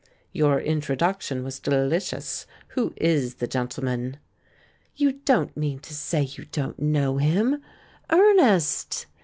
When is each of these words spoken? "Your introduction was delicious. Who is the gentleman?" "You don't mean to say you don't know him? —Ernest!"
"Your 0.31 0.59
introduction 0.59 1.43
was 1.43 1.59
delicious. 1.59 2.47
Who 2.69 2.91
is 2.97 3.35
the 3.35 3.45
gentleman?" 3.45 4.17
"You 4.95 5.11
don't 5.25 5.55
mean 5.55 5.77
to 5.77 5.93
say 5.93 6.23
you 6.23 6.45
don't 6.45 6.79
know 6.81 7.17
him? 7.17 7.61
—Ernest!" 8.09 9.05